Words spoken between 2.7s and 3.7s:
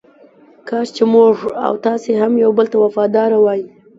ته وفاداره وای.